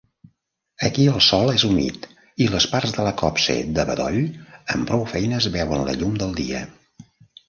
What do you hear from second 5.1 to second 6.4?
feines veuen la llum del